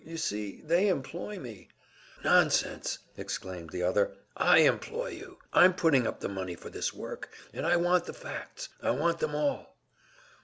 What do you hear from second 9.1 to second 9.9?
them all."